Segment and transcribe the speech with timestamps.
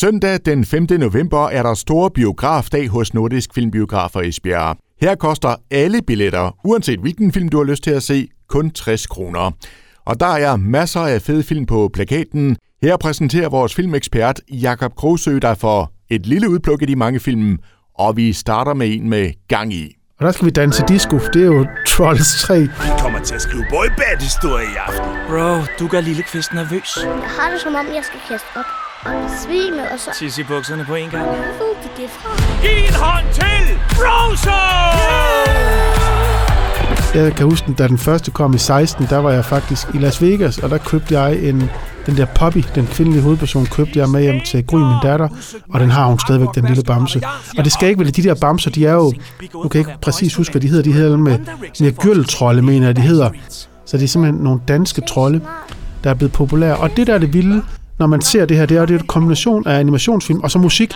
[0.00, 0.86] Søndag den 5.
[0.90, 4.76] november er der stor biografdag hos Nordisk Filmbiografer i Esbjerg.
[5.00, 9.06] Her koster alle billetter, uanset hvilken film du har lyst til at se, kun 60
[9.06, 9.50] kroner.
[10.04, 12.56] Og der er masser af fede film på plakaten.
[12.82, 17.58] Her præsenterer vores filmekspert Jakob Krogsø dig for et lille udpluk af de mange film,
[17.94, 19.94] og vi starter med en med gang i.
[20.18, 21.18] Og der skal vi danse disco.
[21.18, 22.60] Det er jo Trolls 3.
[22.60, 22.68] Vi
[22.98, 25.10] kommer til at skrive boyband-historie i aften.
[25.28, 26.98] Bro, du gør lille kvist nervøs.
[27.04, 30.10] Jeg har det som om, jeg skal kaste op og besvime, og så...
[30.18, 31.24] Tisse i bukserne på en gang.
[31.24, 32.30] Hvor ved det fra?
[32.62, 34.52] Giv en hånd til Frozen!
[37.14, 40.22] Jeg kan huske, da den første kom i 16, der var jeg faktisk i Las
[40.22, 41.70] Vegas, og der købte jeg en,
[42.06, 45.28] den der Poppy, den kvindelige hovedperson, købte jeg med hjem til Gry, min datter,
[45.70, 47.20] og den har hun stadigvæk, den lille bamse.
[47.58, 49.12] Og det skal ikke være, de der bamser, de er jo,
[49.54, 51.38] nu kan jeg ikke præcis huske, hvad de hedder, de hedder med,
[51.80, 53.30] med gyldtrolde, mener jeg, de hedder.
[53.86, 55.40] Så det er simpelthen nogle danske trolde,
[56.04, 56.76] der er blevet populære.
[56.76, 57.62] Og det der er det vilde,
[57.98, 60.92] når man ser det her, det er, er en kombination af animationsfilm og så musik.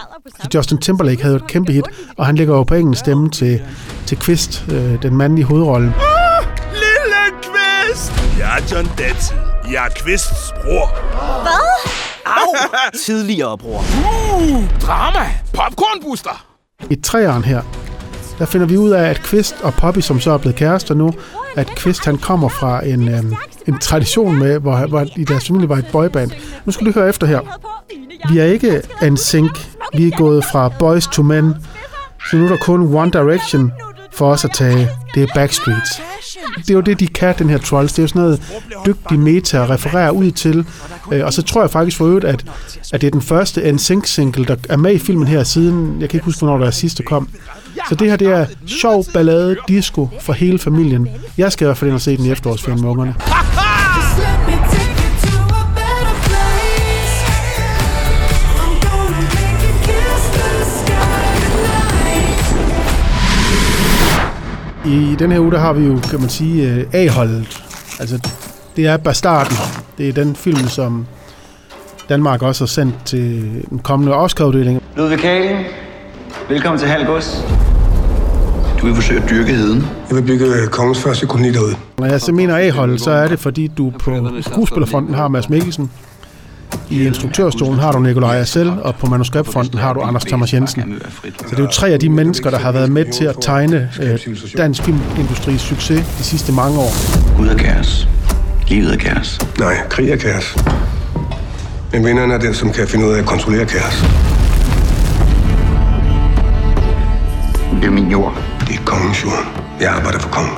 [0.54, 1.84] Justin Timberlake havde et kæmpe hit,
[2.16, 3.62] og han ligger jo på engelsk stemme til,
[4.06, 5.94] til Kvist, øh, den mandlige hovedrolle.
[6.72, 8.12] Lille Kvist!
[8.38, 9.36] Jeg er John Datid.
[9.72, 10.88] Jeg er Kvists bror.
[12.26, 12.54] Au!
[13.06, 13.78] Tidligere, bror.
[13.78, 15.30] Uh, drama.
[15.52, 16.46] Popcorn Booster.
[16.90, 17.62] I træeren her,
[18.38, 21.12] der finder vi ud af, at Kvist og Poppy, som så er blevet kærester nu,
[21.56, 23.36] at Kvist han kommer fra en, øhm,
[23.68, 26.30] en tradition med, hvor, hvor i deres familie var et boyband.
[26.64, 27.40] Nu skal du høre efter her.
[28.32, 29.66] Vi er ikke en sync.
[29.94, 31.54] Vi er gået fra boys to men.
[32.30, 33.72] Så nu er der kun One Direction
[34.12, 34.88] for os at tage.
[35.14, 36.02] Det er Backstreets.
[36.56, 37.92] Det er jo det, de kan, den her Trolls.
[37.92, 40.66] Det er jo sådan noget dygtig meta at referere ud til.
[41.12, 42.44] Øh, og så tror jeg faktisk for øvrigt, at,
[42.92, 46.08] at det er den første NSYNC single, der er med i filmen her siden, jeg
[46.08, 47.28] kan ikke huske, hvornår der sidste kom.
[47.88, 51.08] Så det her, det er sjov ballade disco for hele familien.
[51.38, 53.14] Jeg skal i hvert fald ind og se den i efterårsferien med ungerne.
[64.86, 67.62] I den her uge, der har vi jo, kan man sige, øh, A-holdet.
[68.00, 68.28] Altså,
[68.76, 69.56] det er Bastarden.
[69.98, 71.06] Det er den film, som
[72.08, 74.82] Danmark også har sendt til den kommende Oscar-uddeling.
[74.96, 75.58] Ludvig Kaling,
[76.48, 77.44] velkommen til Halv Gods.
[78.82, 79.86] Du vil forsøge at dyrke heden.
[80.08, 81.76] Jeg vil bygge øh, kongens første koloni derude.
[81.98, 85.90] Når jeg så mener A-holdet, så er det, fordi du på skuespillerfronten har Mads Mikkelsen,
[86.90, 91.02] i instruktørstolen har du Nikolaj Assel, og på manuskriptfronten har du Anders Thomas Jensen.
[91.22, 93.90] Så det er jo tre af de mennesker, der har været med til at tegne
[94.02, 94.18] øh,
[94.56, 96.92] dansk filmindustris succes de sidste mange år.
[97.36, 98.08] Gud er kaos.
[98.68, 99.40] Livet er kaos.
[99.58, 100.56] Nej, krig er kaos.
[101.92, 104.04] Men vinderen er den, som kan finde ud af at kontrollere kaos.
[107.80, 108.51] Det er min jord.
[108.72, 109.62] Det er kongens jord.
[109.80, 110.54] Jeg arbejder for kongen.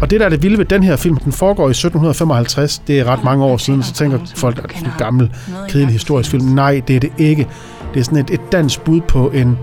[0.00, 2.82] Og det, der er det vilde ved den her film, den foregår i 1755.
[2.86, 5.32] Det er ret mange år siden, så tænker folk, at det er en gammel,
[5.68, 6.44] kedelig historisk film.
[6.44, 7.46] Nej, det er det ikke.
[7.94, 9.58] Det er sådan et, et dansk bud på en,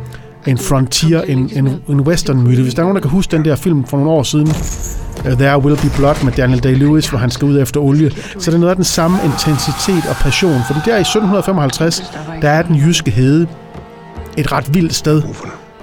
[0.48, 2.62] en frontier, en, en, en western-myte.
[2.62, 4.48] Hvis der er nogen, der kan huske den der film fra nogle år siden,
[5.26, 8.52] uh, There Will Be Blood med Daniel Day-Lewis, hvor han skal ud efter olie, så
[8.52, 10.62] er noget af den samme intensitet og passion.
[10.68, 12.04] Fordi der i 1755,
[12.42, 13.48] der er den jyske hede
[14.38, 15.22] et ret vildt sted.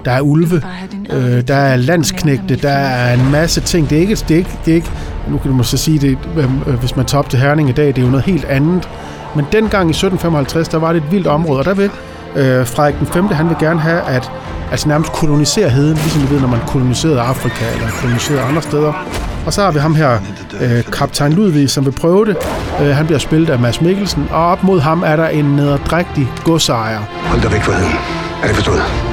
[0.05, 0.61] Der er ulve,
[1.09, 3.89] øh, der er landsknægte, der er en masse ting.
[3.89, 4.91] Det er ikke, det er ikke, det er ikke
[5.29, 7.87] nu kan du måske sige det, øh, hvis man tager op til Herning i dag,
[7.87, 8.89] det er jo noget helt andet.
[9.35, 11.89] Men dengang i 1755, der var det et vildt område, og der vil
[12.35, 13.27] øh, Frederik den 5.
[13.27, 14.31] han vil gerne have, at
[14.71, 18.93] altså nærmest kolonisere heden, ligesom vi ved, når man koloniserede Afrika eller koloniserede andre steder.
[19.45, 20.19] Og så har vi ham her,
[20.61, 22.37] øh, kaptajn Ludvig, som vil prøve det.
[22.81, 26.27] Øh, han bliver spillet af Mads Mikkelsen, og op mod ham er der en nederdrægtig
[26.43, 26.99] godsejer.
[26.99, 27.93] Hold dig væk fra heden.
[28.43, 29.08] Er det forstået?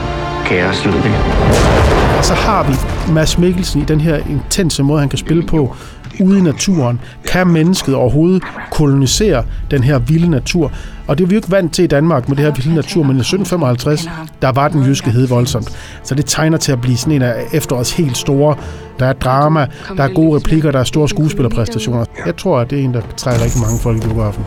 [0.47, 1.13] Kaos, Ludvig.
[2.19, 2.75] Og så har vi
[3.13, 5.77] Mads Mikkelsen i den her intense måde, han kan spille på
[6.21, 7.01] ude i naturen.
[7.29, 10.73] Kan mennesket overhovedet kolonisere den her vilde natur?
[11.07, 13.03] Og det er vi jo ikke vant til i Danmark med det her vilde natur,
[13.03, 14.09] men i 1755,
[14.43, 15.99] der var den jyske hede voldsomt.
[16.03, 18.57] Så det tegner til at blive sådan en af efterårets helt store.
[18.99, 22.05] Der er drama, der er gode replikker, der er store skuespillerpræstationer.
[22.27, 24.45] Jeg tror, at det er en, der trækker rigtig mange folk i biografen.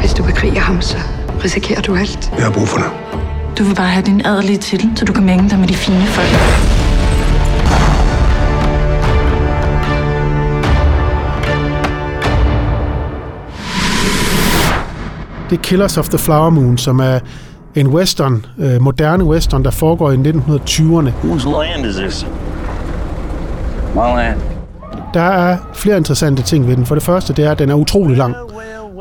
[0.00, 0.96] Hvis du bekriger ham, så
[1.44, 2.32] risikerer du alt.
[2.36, 3.23] Jeg har brug for dig.
[3.58, 6.06] Du vil bare have din adelige titel, så du kan mænge dig med de fine
[6.06, 6.28] folk.
[15.50, 17.18] Det er Killers of the Flower Moon, som er
[17.74, 21.10] en western, øh, moderne western, der foregår i 1920'erne.
[21.24, 22.26] Whose land is this?
[23.94, 24.40] My land.
[25.14, 26.86] Der er flere interessante ting ved den.
[26.86, 28.34] For det første, det er, at den er utrolig lang.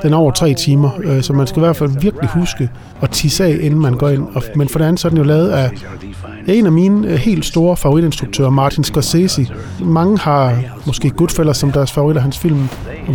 [0.03, 2.69] Den er over tre timer, øh, så man skal i hvert fald virkelig huske
[3.01, 4.27] at tisse af, inden man går ind.
[4.35, 5.71] Og, men for det andet, så er den jo lavet af
[6.47, 9.47] en af mine øh, helt store favoritinstruktører, Martin Scorsese.
[9.81, 12.69] Mange har måske Goodfellas som deres favorit af hans film,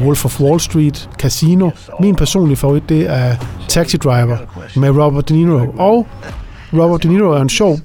[0.05, 1.71] Wolf of Wall Street, Casino.
[2.01, 3.37] Min personlige favorit, det er
[3.69, 4.37] Taxi Driver
[4.77, 5.67] med Robert De Niro.
[5.79, 6.07] Og
[6.73, 7.79] Robert De Niro er en sjov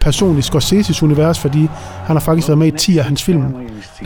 [0.00, 1.68] person i Scorseses univers, fordi
[2.04, 3.44] han har faktisk været med i 10 af hans film.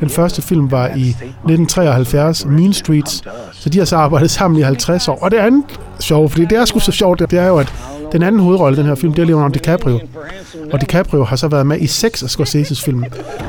[0.01, 4.63] Den første film var i 1973, Mean Streets, så de har så arbejdet sammen i
[4.63, 5.19] 50 år.
[5.23, 5.65] Og det andet
[6.01, 7.75] sjovt, fordi det er sgu så sjovt, det er jo, at
[8.13, 10.01] den anden hovedrolle i den her film, det er Leonardo DiCaprio.
[10.73, 13.05] Og DiCaprio har så været med i seks af Scorseses film.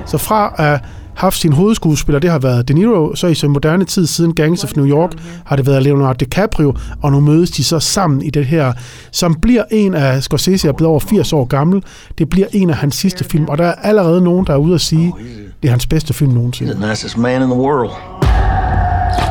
[0.06, 0.80] Så fra at
[1.16, 4.64] haft sin hovedskuespiller, det har været De Niro, så i så moderne tid siden Gangs
[4.64, 5.12] of New York,
[5.46, 8.74] har det været Leonardo DiCaprio, og nu mødes de så sammen i det her,
[9.12, 11.84] som bliver en af Scorsese, er blevet over 80 år gammel,
[12.18, 14.76] det bliver en af hans sidste film, og der er allerede nogen, der er ude
[14.76, 15.14] at sige,
[15.62, 16.74] det er hans bedste film nogensinde.
[16.74, 17.92] The nicest man in the world.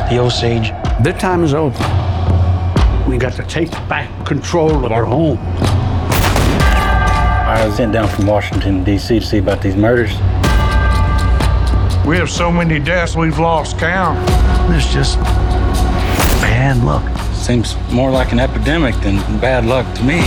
[0.09, 0.73] The Osage.
[1.03, 1.71] Their time is over.
[3.07, 5.39] We got to take back control of our home.
[7.47, 9.19] I was sent down from Washington, D.C.
[9.19, 10.11] to see about these murders.
[12.07, 14.19] We have so many deaths we've lost count.
[14.69, 15.17] It's just
[16.39, 17.03] bad luck.
[17.33, 20.21] Seems more like an epidemic than bad luck to me.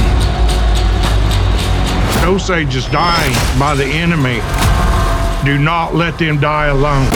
[2.27, 4.41] Osage is dying by the enemy.
[5.45, 7.07] Do not let them die alone.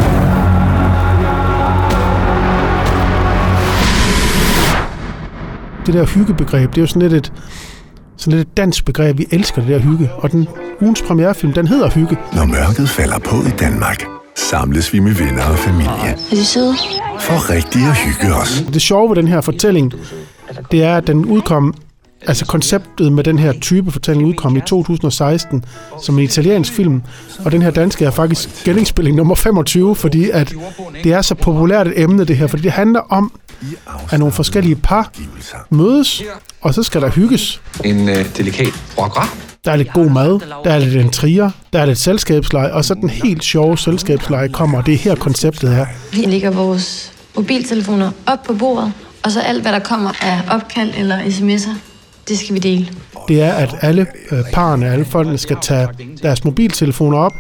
[5.87, 7.33] Det der hyggebegreb, det er jo sådan lidt et,
[8.17, 9.19] sådan lidt et dansk begreb.
[9.19, 10.11] Vi elsker det der hygge.
[10.13, 10.49] Og den
[10.81, 12.19] ugens premierefilm, den hedder Hygge.
[12.33, 14.05] Når mørket falder på i Danmark,
[14.43, 15.93] samles vi med venner og familie.
[15.93, 16.17] Er?
[17.21, 18.65] For rigtig at hygge os.
[18.73, 19.93] Det sjove ved den her fortælling,
[20.71, 21.75] det er, at den udkom,
[22.27, 25.65] altså konceptet med den her type fortælling udkom i 2016
[26.03, 27.03] som en italiensk film,
[27.45, 30.55] og den her danske er faktisk genindspilling nummer 25, fordi at
[31.05, 33.33] det er så populært et emne det her, fordi det handler om,
[34.11, 35.13] at nogle forskellige par
[35.71, 36.23] mødes,
[36.61, 37.61] og så skal der hygges.
[37.85, 39.52] En øh, delikat foie gras.
[39.65, 42.95] Der er lidt god mad, der er lidt intriger, der er lidt selskabsleje, og så
[42.95, 45.87] den helt sjove selskabsleje kommer, og det er her konceptet er.
[46.13, 48.93] Vi lægger vores mobiltelefoner op på bordet,
[49.25, 51.71] og så alt, hvad der kommer af opkald eller sms'er,
[52.29, 52.89] det skal vi dele.
[53.29, 55.89] Det er, at alle øh, parerne, alle folkene skal tage
[56.23, 57.33] deres mobiltelefoner op,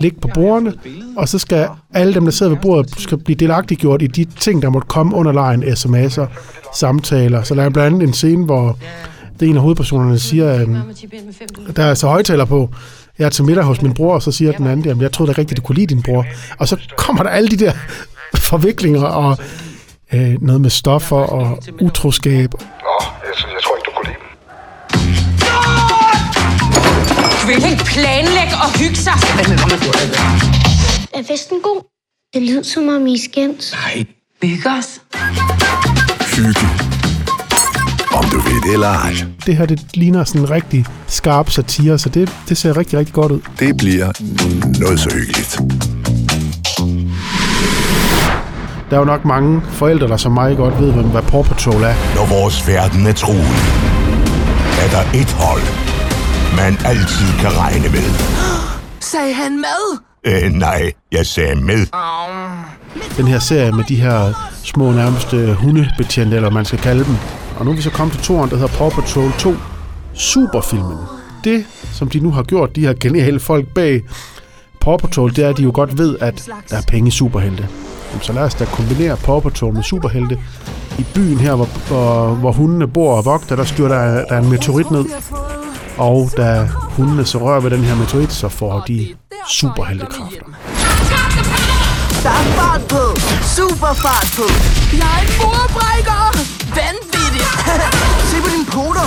[0.00, 0.72] ligge på bordene,
[1.16, 4.62] og så skal alle dem, der sidder ved bordet, skal blive delagtiggjort i de ting,
[4.62, 6.26] der måtte komme under lejen, sms'er,
[6.74, 7.42] samtaler.
[7.42, 8.78] Så der er blandt andet en scene, hvor
[9.40, 10.68] det er en af hovedpersonerne siger, øh,
[11.76, 12.70] der er så højtaler på,
[13.18, 15.32] jeg er til middag hos min bror, og så siger den anden, jamen jeg troede
[15.32, 16.26] da rigtigt, du kunne lide din bror.
[16.58, 17.72] Og så kommer der alle de der
[18.50, 19.38] forviklinger og
[20.14, 22.52] øh, noget med stoffer og utroskab.
[22.52, 24.28] Nå, jeg, jeg tror ikke, du kunne lide
[27.48, 29.12] vil ikke planlægge og hygge sig.
[31.14, 31.82] Er festen god?
[32.34, 33.72] Det lyder som om I er skændt.
[33.72, 34.04] Nej.
[34.42, 35.00] Hygge os.
[36.36, 36.87] Hygge.
[38.18, 39.12] Om du ved det eller ej.
[39.46, 43.14] Det her, det ligner sådan en rigtig skarp satire, så det, det ser rigtig, rigtig
[43.14, 43.40] godt ud.
[43.58, 44.12] Det bliver
[44.80, 45.60] noget så hyggeligt.
[48.90, 51.94] Der er jo nok mange forældre, der som mig godt ved, hvad Paw Patrol er.
[52.14, 53.56] Når vores verden er truet,
[54.82, 55.62] er der et hold,
[56.56, 58.08] man altid kan regne med.
[59.00, 59.98] Sagde han med?
[60.24, 61.86] Øh, nej, jeg sagde med.
[63.16, 64.32] Den her serie med de her
[64.64, 67.16] små nærmest hundebetjente, eller man skal kalde dem.
[67.58, 69.54] Og nu er vi så kommet til toren, der hedder Paw Patrol 2.
[70.14, 70.98] Superfilmen.
[71.44, 74.02] Det, som de nu har gjort, de her geniale folk bag
[74.80, 77.68] Paw Patrol, det er, at de jo godt ved, at der er penge i superhelte.
[78.10, 80.38] Jamen, så lad os da kombinere Paw Patrol med superhelte.
[80.98, 84.40] I byen her, hvor, hvor, hvor hundene bor og vogter, der styrer der, der er
[84.40, 85.04] en meteorit ned.
[85.98, 89.06] Og da hundene så rører ved den her meteorit, så får de
[89.50, 90.47] superheltekræfter.
[92.22, 93.02] Der er fart på.
[93.56, 94.46] Super fart på.
[95.02, 96.22] Jeg er en murbrækker.
[96.78, 97.50] Vanvittigt.
[98.30, 99.06] Se på dine poter.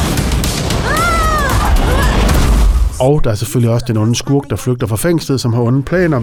[3.00, 5.84] Og der er selvfølgelig også den onde skurk, der flygter fra fængslet, som har onde
[5.84, 6.22] planer.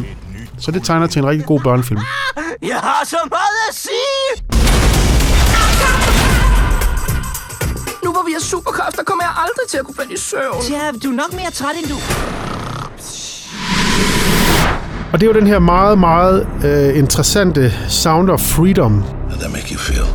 [0.59, 2.00] Så det tegner til en rigtig god børnefilm.
[2.73, 4.49] Jeg har så meget at sige.
[8.04, 10.62] Nu hvor vi har superkræfter, kommer jeg aldrig til at kunne falde i søvn.
[10.71, 11.97] Ja, du er nok mere træt end du.
[15.12, 19.02] Og det er jo den her meget, meget øh, interessante Sound of Freedom.
[19.02, 20.06] How that make you feel?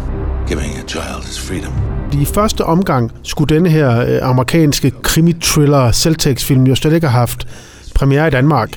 [0.47, 1.73] Giving a child his freedom.
[2.21, 7.47] I første omgang skulle denne her øh, amerikanske krimi-thriller selvtægtsfilm jo slet ikke have haft
[7.95, 8.69] premiere i Danmark.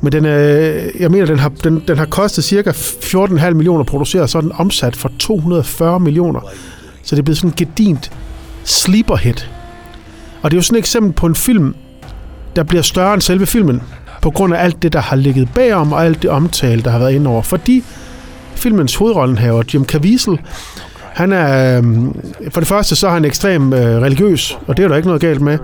[0.00, 3.86] Men den, øh, jeg mener, den har, den, den har kostet cirka 14,5 millioner at
[3.86, 6.40] producere, så er den omsat for 240 millioner.
[7.02, 8.12] Så det er blevet sådan en gedint
[8.64, 9.50] sleeper hit.
[10.42, 11.74] Og det er jo sådan et eksempel på en film,
[12.56, 13.82] der bliver større end selve filmen,
[14.22, 16.98] på grund af alt det, der har ligget bagom, og alt det omtale, der har
[16.98, 17.42] været indover.
[17.42, 17.84] Fordi
[18.54, 20.38] filmens hovedrollenhaver, Jim Caviezel,
[21.12, 22.20] han er, øhm,
[22.50, 25.20] for det første, så er han ekstrem øh, religiøs, og det er der ikke noget
[25.20, 25.58] galt med.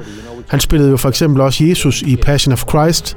[0.49, 3.17] Han spillede jo for eksempel også Jesus i Passion of Christ,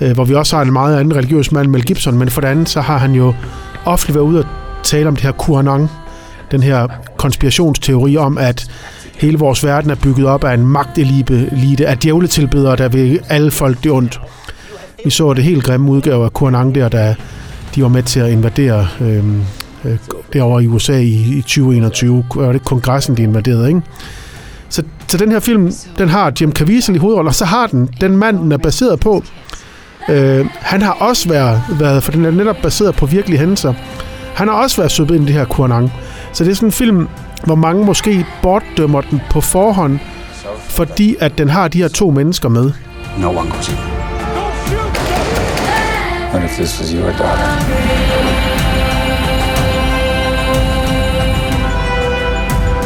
[0.00, 2.48] øh, hvor vi også har en meget anden religiøs mand, Mel Gibson, men for det
[2.48, 3.34] andet, så har han jo
[3.84, 4.46] ofte været ude og
[4.82, 5.90] tale om det her QAnon,
[6.50, 8.66] den her konspirationsteori om, at
[9.18, 13.84] hele vores verden er bygget op af en magtelite, af djævletilbedere, der vil alle folk
[13.84, 14.20] det ondt.
[15.04, 17.14] Vi så det helt grimme udgave af Kuanang der, da
[17.74, 19.24] de var med til at invadere øh,
[19.84, 19.98] øh,
[20.32, 22.24] derovre i USA i, i 2021.
[22.34, 23.82] Var det ikke kongressen, de invaderede, ikke?
[24.68, 27.88] Så, så den her film, den har Jim Caviezel i hovedrollen, og så har den
[28.00, 29.24] den mand, den er baseret på.
[30.08, 33.74] Øh, han har også været, været, for den er netop baseret på virkelige hændelser,
[34.34, 35.92] han har også været søbet ind i det her Kuanang.
[36.32, 37.08] Så det er sådan en film,
[37.44, 39.98] hvor mange måske bortdømmer den på forhånd,
[40.68, 42.72] fordi at den har de her to mennesker med.
[43.20, 43.74] No one goes in.
[46.32, 47.48] What if this was your daughter?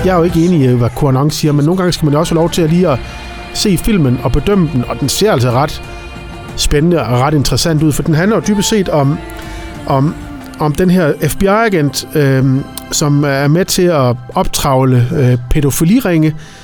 [0.04, 2.20] Jeg er jo ikke enig i, hvad Kuanon siger, men nogle gange skal man jo
[2.20, 2.98] også have lov til at lige at
[3.54, 5.82] se filmen og bedømme den, og den ser altså ret
[6.56, 9.18] spændende og ret interessant ud, for den handler jo dybest set om,
[9.86, 10.14] om,
[10.58, 12.44] om den her FBI-agent, øh,
[12.92, 16.61] som er med til at optravle øh, pædofiliringe, øh,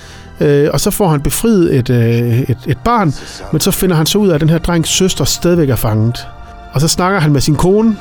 [0.73, 3.13] og så får han befriet et, øh, et, et barn,
[3.53, 6.27] men så finder han så ud af, at den her drengs søster stadigvæk er fanget.
[6.73, 7.97] Og så snakker han med sin kone,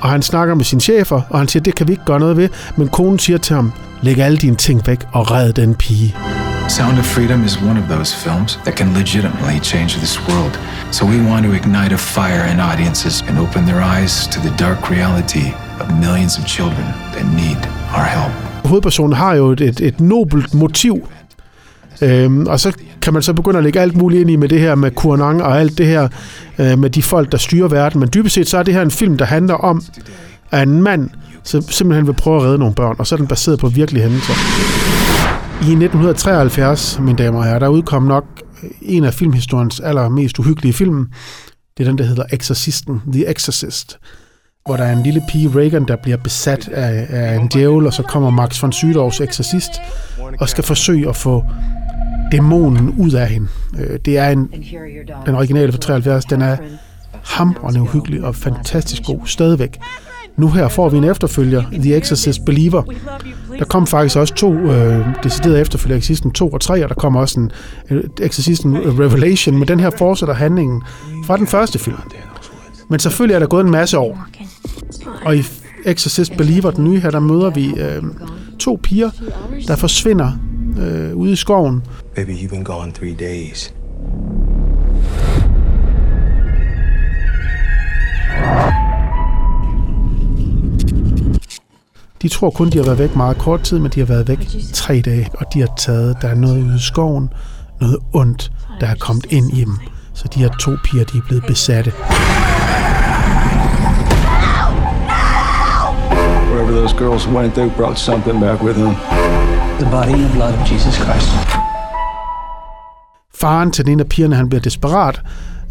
[0.00, 2.36] og han snakker med sine chefer, og han siger, det kan vi ikke gøre noget
[2.36, 3.72] ved, men konen siger til ham,
[4.02, 6.16] læg alle dine ting væk og red den pige.
[6.68, 10.58] Sound of Freedom is one of those films that can legitimately change this world.
[10.90, 14.54] So we want to ignite a fire in audiences and open their eyes to the
[14.64, 15.46] dark reality
[15.80, 17.60] of millions of children that need
[17.96, 18.32] our help.
[18.64, 21.08] Hovedpersonen har jo et, et, et nobelt motiv,
[22.02, 24.60] Øhm, og så kan man så begynde at lægge alt muligt ind i med det
[24.60, 26.08] her med Kurnang og alt det her
[26.58, 28.00] øh, med de folk, der styrer verden.
[28.00, 29.82] Men dybest set så er det her en film, der handler om,
[30.50, 31.10] at en mand
[31.44, 34.02] så simpelthen vil prøve at redde nogle børn, og så er den baseret på virkelige
[34.02, 34.32] hændelser.
[35.60, 38.24] I 1973, mine damer og herrer, der udkom nok
[38.82, 41.06] en af filmhistoriens allermest uhyggelige film.
[41.78, 43.98] Det er den, der hedder Exorcisten, The Exorcist,
[44.66, 47.92] hvor der er en lille pige, Reagan, der bliver besat af, af en djævel, og
[47.92, 49.70] så kommer Max von Sydows eksorcist
[50.40, 51.44] og skal forsøge at få
[52.32, 53.48] dæmonen ud af hende.
[53.78, 54.50] Øh, Det er en,
[55.26, 56.56] den originale fra 73, den er
[57.24, 59.78] hamrende uhyggelig og fantastisk god stadigvæk.
[60.36, 62.82] Nu her får vi en efterfølger, The Exorcist Believer.
[63.58, 67.20] Der kom faktisk også to øh, deciderede efterfølger, Exorcisten 2 og 3, og der kommer
[67.20, 67.50] også en
[67.90, 70.82] øh, Exorcisten Revelation, men den her fortsætter handlingen
[71.26, 71.96] fra den første film.
[72.90, 74.26] Men selvfølgelig er der gået en masse år.
[75.24, 75.42] Og i
[75.86, 78.02] Exorcist Believer, den nye her, der møder vi øh,
[78.58, 79.10] to piger,
[79.66, 80.32] der forsvinder
[80.80, 81.82] øh, ude i skoven.
[82.14, 83.74] Baby, you've been gone three days.
[92.22, 94.48] De tror kun, de har været væk meget kort tid, men de har været væk
[94.72, 97.30] tre dage, og de har taget, der er noget ude i skoven,
[97.80, 99.78] noget ondt, der er kommet ind i dem.
[100.14, 101.92] Så de her to piger, de er blevet besatte.
[106.50, 108.94] Wherever those girls went, they brought something back with them.
[109.78, 111.28] The body and the blood of Jesus Christ.
[113.34, 115.22] Faren til den af pigerne, han bliver desperat,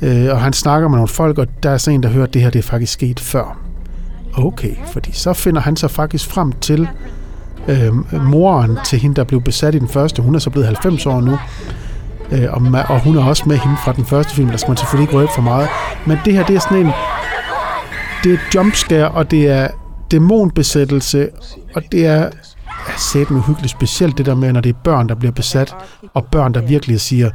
[0.01, 2.33] øh, og han snakker med nogle folk, og der er så en, der hører, at
[2.33, 3.57] det her det er faktisk sket før.
[4.37, 6.87] Okay, fordi så finder han sig faktisk frem til
[7.67, 10.21] øh, moren til hende, der blev besat i den første.
[10.21, 11.37] Hun er så blevet 90 år nu,
[12.31, 14.49] øh, og, ma- og hun er også med hende fra den første film.
[14.49, 15.69] Der skal man selvfølgelig ikke røbe for meget.
[16.05, 16.91] Men det her, det er sådan en...
[18.23, 19.67] Det er jumpscare, og det er
[20.11, 21.29] dæmonbesættelse,
[21.75, 22.29] og det er
[22.97, 25.75] sæt med uhyggeligt, specielt det der med, når det er børn, der bliver besat,
[26.13, 27.29] og børn, der virkelig siger,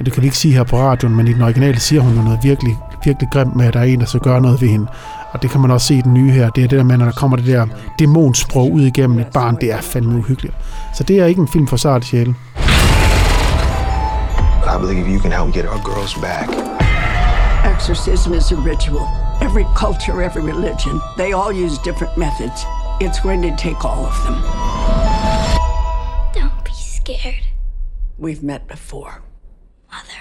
[0.00, 2.12] ja, det kan vi ikke sige her på radioen, men i den originale siger hun
[2.12, 4.86] noget virkelig, virkelig grimt med, at der er en, der så gør noget ved hende.
[5.32, 6.50] Og det kan man også se i den nye her.
[6.50, 7.66] Det er det der med, når der kommer det der
[7.98, 10.54] dæmonsprog ud igennem et barn, det er fandme uhyggeligt.
[10.94, 12.34] Så det er ikke en film for sart sjæle.
[14.74, 16.48] I believe you can help get our girls back.
[17.74, 19.06] Exorcism is a ritual.
[19.42, 22.66] Every culture, every religion, they all use different methods.
[23.00, 24.69] It's going to take all of them.
[27.18, 27.44] scared.
[28.18, 29.22] We've met before.
[29.90, 30.19] Mother.